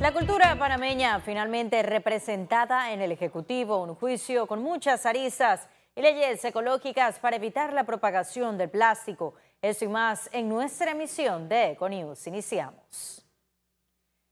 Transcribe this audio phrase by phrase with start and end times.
[0.00, 6.44] La cultura panameña finalmente representada en el Ejecutivo, un juicio con muchas aristas y leyes
[6.44, 9.34] ecológicas para evitar la propagación del plástico.
[9.60, 12.28] Esto y más en nuestra emisión de Econews.
[12.28, 13.26] Iniciamos.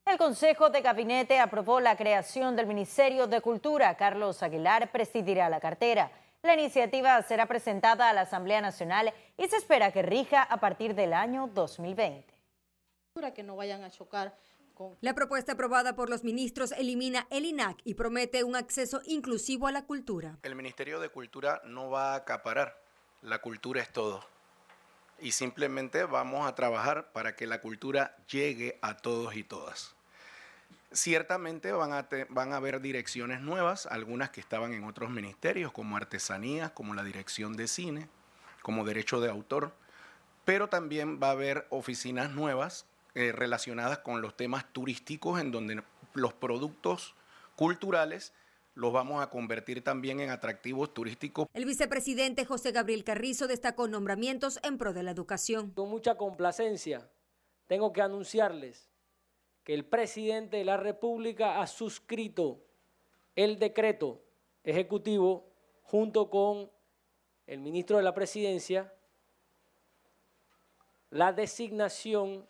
[0.04, 3.96] El Consejo de Gabinete aprobó la creación del Ministerio de Cultura.
[3.96, 6.12] Carlos Aguilar presidirá la cartera.
[6.42, 10.94] La iniciativa será presentada a la Asamblea Nacional y se espera que rija a partir
[10.94, 12.32] del año 2020.
[13.34, 14.32] Que no vayan a chocar
[15.00, 19.72] la propuesta aprobada por los ministros elimina el INAC y promete un acceso inclusivo a
[19.72, 20.38] la cultura.
[20.42, 22.82] El Ministerio de Cultura no va a acaparar,
[23.22, 24.24] la cultura es todo.
[25.18, 29.94] Y simplemente vamos a trabajar para que la cultura llegue a todos y todas.
[30.92, 36.94] Ciertamente van a, haber direcciones nuevas, algunas que estaban en otros ministerios, como artesanías, como
[36.94, 38.08] la dirección de cine,
[38.62, 39.72] como derecho de autor,
[40.44, 45.82] pero también va a haber oficinas nuevas eh, relacionadas con los temas turísticos, en donde
[46.12, 47.14] los productos
[47.56, 48.34] culturales
[48.74, 51.46] los vamos a convertir también en atractivos turísticos.
[51.54, 55.70] El vicepresidente José Gabriel Carrizo destacó nombramientos en pro de la educación.
[55.70, 57.08] Con mucha complacencia
[57.66, 58.90] tengo que anunciarles
[59.64, 62.60] que el presidente de la República ha suscrito
[63.34, 64.20] el decreto
[64.62, 65.48] ejecutivo
[65.84, 66.70] junto con
[67.46, 68.92] el ministro de la Presidencia
[71.08, 72.46] la designación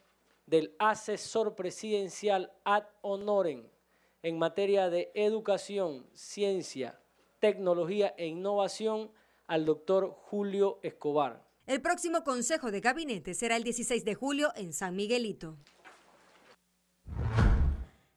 [0.47, 3.69] del asesor presidencial ad honorem
[4.23, 6.99] en materia de educación, ciencia,
[7.39, 9.11] tecnología e innovación
[9.47, 11.45] al doctor Julio Escobar.
[11.67, 15.57] El próximo Consejo de Gabinete será el 16 de julio en San Miguelito.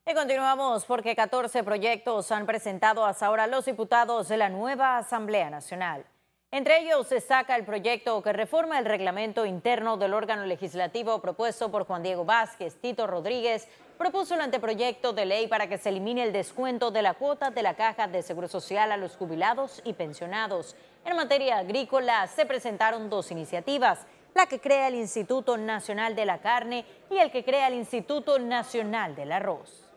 [0.05, 5.51] Y continuamos porque 14 proyectos han presentado hasta ahora los diputados de la nueva Asamblea
[5.51, 6.05] Nacional.
[6.51, 11.85] Entre ellos destaca el proyecto que reforma el reglamento interno del órgano legislativo propuesto por
[11.85, 12.75] Juan Diego Vázquez.
[12.81, 13.67] Tito Rodríguez
[13.99, 17.61] propuso el anteproyecto de ley para que se elimine el descuento de la cuota de
[17.61, 20.75] la caja de seguro social a los jubilados y pensionados.
[21.05, 26.39] En materia agrícola se presentaron dos iniciativas, la que crea el Instituto Nacional de la
[26.39, 29.88] Carne y el que crea el Instituto Nacional del Arroz.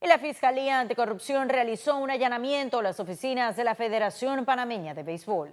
[0.00, 5.02] Y la Fiscalía Anticorrupción realizó un allanamiento a las oficinas de la Federación Panameña de
[5.02, 5.52] Béisbol.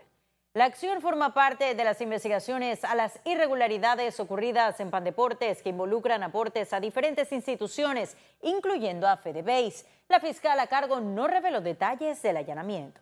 [0.53, 6.22] La acción forma parte de las investigaciones a las irregularidades ocurridas en Pandeportes que involucran
[6.22, 9.88] aportes a diferentes instituciones, incluyendo a FedeBase.
[10.09, 13.01] La fiscal a cargo no reveló detalles del allanamiento.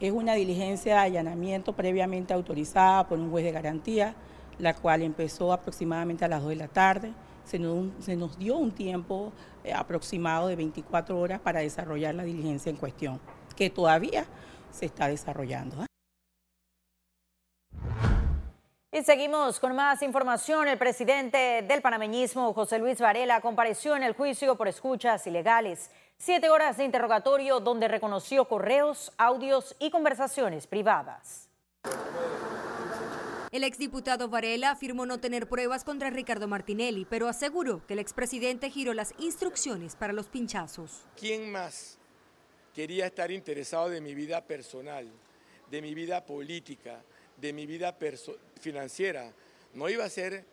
[0.00, 4.16] Es una diligencia de allanamiento previamente autorizada por un juez de garantía,
[4.58, 7.14] la cual empezó aproximadamente a las 2 de la tarde
[7.48, 9.32] se nos, dio un tiempo
[9.64, 13.20] eh, aproximado de 24 horas para desarrollar la diligencia en cuestión,
[13.56, 14.26] que todavía
[14.70, 15.82] se está desarrollando.
[15.82, 15.86] ¿ah?
[18.90, 20.68] Y seguimos con más información.
[20.68, 25.90] El presidente del panameñismo, José Luis Varela, compareció en el juicio por escuchas ilegales.
[26.16, 31.48] Siete horas de interrogatorio donde reconoció correos, audios y conversaciones privadas.
[33.50, 38.68] El exdiputado Varela afirmó no tener pruebas contra Ricardo Martinelli, pero aseguró que el expresidente
[38.68, 41.06] giró las instrucciones para los pinchazos.
[41.18, 41.96] ¿Quién más
[42.74, 45.08] quería estar interesado de mi vida personal,
[45.70, 47.00] de mi vida política,
[47.38, 47.96] de mi vida
[48.60, 49.32] financiera?
[49.72, 50.44] No iba a ser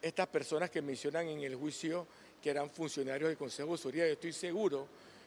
[0.00, 2.06] estas personas que mencionan en el juicio
[2.40, 4.06] que eran funcionarios del Consejo de Autoridad.
[4.06, 4.86] Yo estoy seguro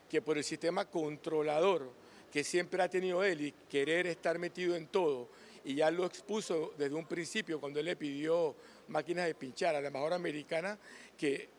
[0.10, 1.92] que por el sistema controlador
[2.32, 5.28] que siempre ha tenido él y querer estar metido en todo,
[5.66, 8.56] y ya lo expuso desde un principio cuando él le pidió
[8.88, 10.78] máquinas de pinchar a la embajadora americana
[11.18, 11.50] que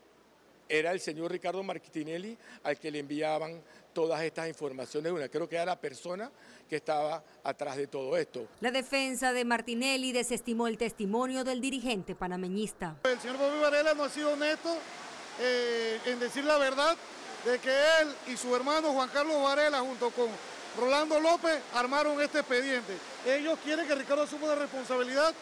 [0.69, 3.61] era el señor Ricardo Martinelli al que le enviaban
[3.93, 5.13] todas estas informaciones.
[5.13, 6.31] Una, creo que era la persona
[6.69, 8.47] que estaba atrás de todo esto.
[8.61, 12.97] La defensa de Martinelli desestimó el testimonio del dirigente panameñista.
[13.03, 14.77] El señor Bobby Varela no ha sido honesto
[15.41, 16.97] eh, en decir la verdad
[17.45, 20.29] de que él y su hermano Juan Carlos Varela junto con
[20.81, 22.97] Rolando López armaron este expediente.
[23.27, 25.35] Ellos quieren que Ricardo asuma la responsabilidad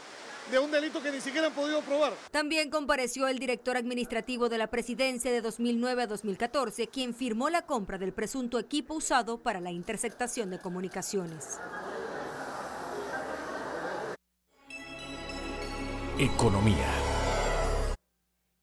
[0.50, 2.12] de un delito que ni siquiera han podido probar.
[2.32, 7.62] También compareció el director administrativo de la presidencia de 2009 a 2014, quien firmó la
[7.62, 11.60] compra del presunto equipo usado para la interceptación de comunicaciones.
[16.18, 16.86] Economía.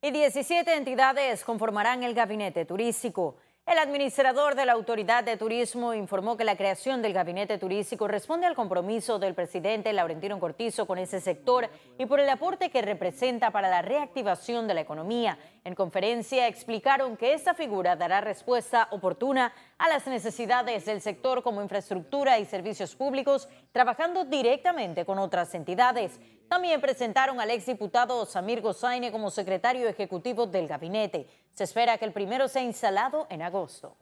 [0.01, 3.37] Y 17 entidades conformarán el gabinete turístico.
[3.65, 8.45] El administrador de la Autoridad de Turismo informó que la creación del gabinete turístico responde
[8.45, 11.67] al compromiso del presidente Laurentino Cortizo con ese sector
[11.97, 15.39] y por el aporte que representa para la reactivación de la economía.
[15.63, 21.63] En conferencia explicaron que esta figura dará respuesta oportuna a las necesidades del sector como
[21.63, 26.19] infraestructura y servicios públicos, trabajando directamente con otras entidades.
[26.49, 31.27] También presentaron al exdiputado Samir Gozaine como secretario ejecutivo del gabinete.
[31.53, 33.95] Se espera que el primero sea instalado en agosto.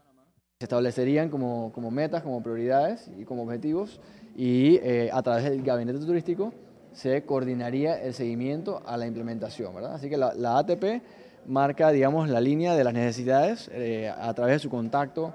[0.60, 4.00] Se establecerían como, como metas, como prioridades y como objetivos
[4.36, 6.54] y eh, a través del gabinete turístico
[6.92, 9.74] se coordinaría el seguimiento a la implementación.
[9.74, 9.96] ¿verdad?
[9.96, 11.02] Así que la, ATP
[11.48, 15.34] marca digamos, la línea de las necesidades eh, a través de su contacto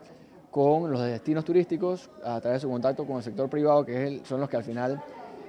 [0.51, 4.09] con los destinos turísticos, a través de su contacto con el sector privado, que es
[4.09, 5.03] el, son los que al final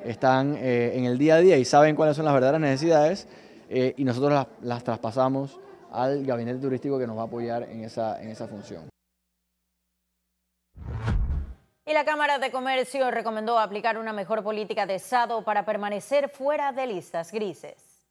[0.03, 3.27] están eh, en el día a día y saben cuáles son las verdaderas necesidades
[3.69, 5.59] eh, y nosotros las, las, traspasamos
[5.91, 8.89] al gabinete turístico que nos va a apoyar en esa, en esa función.
[11.85, 16.71] Y la Cámara de Comercio recomendó aplicar una mejor política de Estado para permanecer fuera
[16.71, 18.07] de listas grises.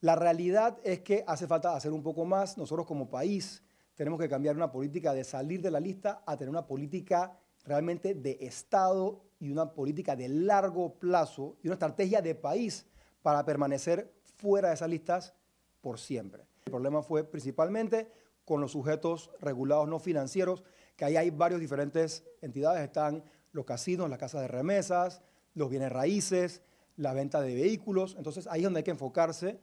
[0.00, 2.56] La realidad es que hace falta hacer un poco más.
[2.56, 3.62] Nosotros como país
[3.94, 8.14] tenemos que cambiar una política de salir de la lista a tener una política realmente
[8.14, 12.86] de Estado y una política de largo plazo y una estrategia de país
[13.22, 15.34] para permanecer fuera de esas listas
[15.80, 16.44] por siempre.
[16.66, 18.12] El problema fue principalmente
[18.44, 20.62] con los sujetos regulados no financieros,
[20.96, 25.22] que ahí hay varios diferentes entidades, están los casinos, las casas de remesas,
[25.54, 26.62] los bienes raíces,
[26.96, 29.60] la venta de vehículos, entonces ahí es donde hay que enfocarse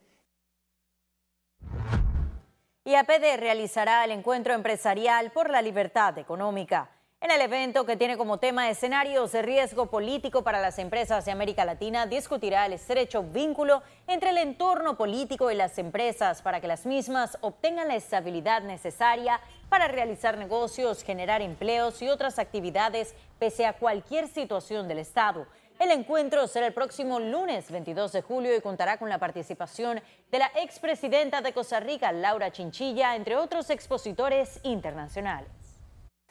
[2.87, 6.89] y APD realizará el encuentro empresarial por la libertad económica.
[7.19, 11.31] En el evento, que tiene como tema escenarios de riesgo político para las empresas de
[11.31, 16.67] América Latina, discutirá el estrecho vínculo entre el entorno político y las empresas para que
[16.67, 23.65] las mismas obtengan la estabilidad necesaria para realizar negocios, generar empleos y otras actividades pese
[23.65, 25.47] a cualquier situación del Estado.
[25.79, 30.39] El encuentro será el próximo lunes 22 de julio y contará con la participación de
[30.39, 35.56] la expresidenta de Costa Rica, Laura Chinchilla, entre otros expositores internacionales.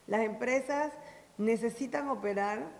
[0.06, 0.93] Las empresas
[1.38, 2.70] necesitan operar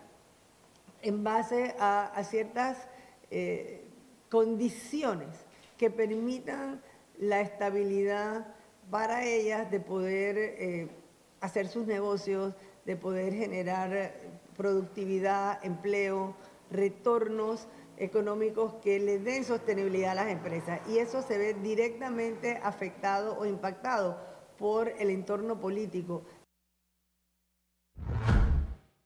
[1.03, 2.89] en base a, ciertas
[3.31, 3.85] eh,
[4.31, 5.29] condiciones
[5.77, 6.81] que permitan
[7.19, 8.47] la estabilidad
[8.91, 10.89] para ellas de poder eh,
[11.41, 14.13] hacer sus negocios, de poder generar
[14.57, 16.35] productividad, empleo,
[16.71, 17.67] retornos
[17.99, 20.81] económicos que le den sostenibilidad a las empresas.
[20.89, 24.19] Y eso se ve directamente afectado o impactado
[24.59, 26.23] por el entorno político.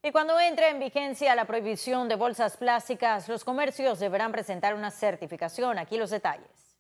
[0.03, 4.91] Y cuando entre en vigencia la prohibición de bolsas plásticas, los comercios deberán presentar una
[4.91, 5.79] certificación.
[5.79, 6.79] Aquí los detalles.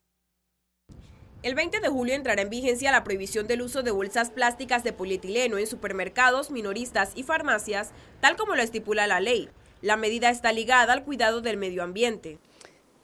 [1.42, 4.94] El 20 de julio entrará en vigencia la prohibición del uso de bolsas plásticas de
[4.94, 9.50] polietileno en supermercados, minoristas y farmacias, tal como lo estipula la ley.
[9.82, 12.38] La medida está ligada al cuidado del medio ambiente.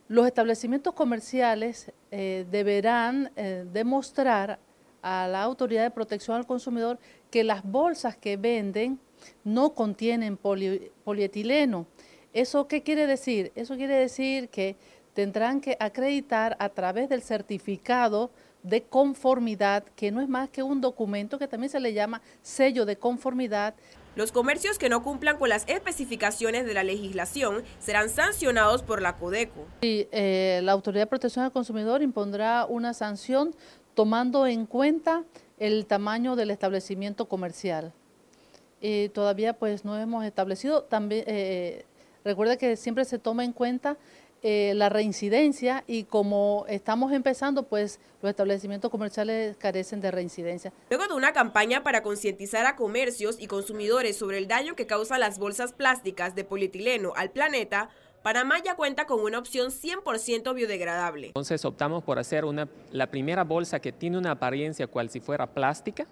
[0.09, 4.61] Los establecimientos comerciales eh, deberán eh, demostrar
[5.03, 6.99] a la Autoridad de Protección al Consumidor
[7.31, 8.99] que las bolsas que venden
[9.45, 11.87] no contienen polietileno.
[12.33, 13.53] ¿Eso qué quiere decir?
[13.55, 14.77] Eso quiere decir que
[15.15, 18.31] tendrán que acreditar a través del certificado
[18.63, 22.85] de conformidad, que no es más que un documento que también se le llama sello
[22.85, 23.75] de conformidad.
[24.17, 29.17] Los comercios que no cumplan con las especificaciones de la legislación serán sancionados por la
[29.17, 29.67] Codeco.
[29.83, 33.55] Y, eh, la Autoridad de Protección al Consumidor impondrá una sanción
[33.95, 35.25] tomando en cuenta
[35.59, 37.93] el tamaño del establecimiento comercial.
[38.81, 41.85] Y todavía pues no hemos establecido, también eh,
[42.25, 43.97] recuerda que siempre se toma en cuenta
[44.43, 50.73] eh, la reincidencia y como estamos empezando, pues los establecimientos comerciales carecen de reincidencia.
[50.91, 55.21] Luego de una campaña para concientizar a comercios y consumidores sobre el daño que causan
[55.21, 57.89] las bolsas plásticas de polietileno al planeta,
[58.23, 61.29] Panamá ya cuenta con una opción 100% biodegradable.
[61.29, 65.47] Entonces optamos por hacer una, la primera bolsa que tiene una apariencia cual si fuera
[65.47, 66.07] plástica,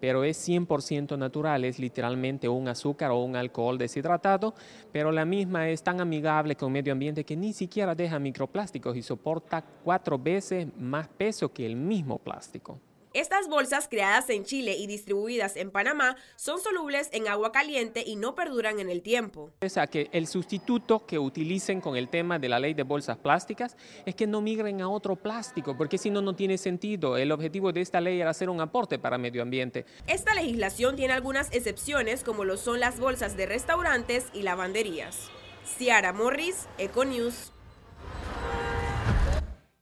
[0.00, 4.54] pero es 100% natural, es literalmente un azúcar o un alcohol deshidratado,
[4.90, 8.96] pero la misma es tan amigable con el medio ambiente que ni siquiera deja microplásticos
[8.96, 12.78] y soporta cuatro veces más peso que el mismo plástico.
[13.12, 18.14] Estas bolsas creadas en Chile y distribuidas en Panamá son solubles en agua caliente y
[18.14, 19.50] no perduran en el tiempo.
[19.62, 23.18] O sea que el sustituto que utilicen con el tema de la ley de bolsas
[23.18, 23.76] plásticas
[24.06, 27.16] es que no migren a otro plástico, porque si no, no tiene sentido.
[27.16, 29.86] El objetivo de esta ley era hacer un aporte para el medio ambiente.
[30.06, 35.30] Esta legislación tiene algunas excepciones, como lo son las bolsas de restaurantes y lavanderías.
[35.64, 37.52] Ciara Morris, Econews.